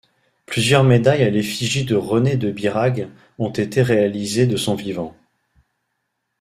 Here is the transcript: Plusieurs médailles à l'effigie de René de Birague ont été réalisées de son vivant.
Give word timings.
Plusieurs 0.47 0.83
médailles 0.83 1.21
à 1.21 1.29
l'effigie 1.29 1.85
de 1.85 1.93
René 1.95 2.35
de 2.35 2.49
Birague 2.49 3.07
ont 3.37 3.51
été 3.51 3.83
réalisées 3.83 4.47
de 4.47 4.57
son 4.57 4.73
vivant. 4.73 5.15